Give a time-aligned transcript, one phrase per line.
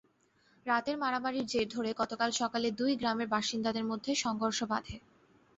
[0.65, 4.95] রাতের মারামারির জের ধরে গতকাল সকালে দুই গ্রামের বাসিন্দাদের মধ্যে সংঘর্ষ বাধে।